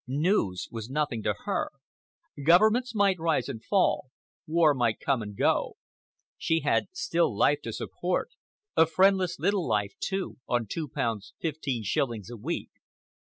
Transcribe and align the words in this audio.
News 0.07 0.67
was 0.71 0.89
nothing 0.89 1.21
to 1.21 1.35
her. 1.45 1.69
Governments 2.43 2.95
might 2.95 3.19
rise 3.19 3.47
and 3.47 3.63
fall, 3.63 4.07
war 4.47 4.73
might 4.73 4.99
come 4.99 5.21
and 5.21 5.37
go,—she 5.37 6.61
had 6.61 6.87
still 6.91 7.37
life 7.37 7.61
to 7.61 7.71
support, 7.71 8.29
a 8.75 8.87
friendless 8.87 9.37
little 9.37 9.67
life, 9.67 9.93
too, 9.99 10.37
on 10.47 10.65
two 10.65 10.87
pounds 10.87 11.35
fifteen 11.39 11.83
shillings 11.83 12.31
a 12.31 12.35
week. 12.37 12.71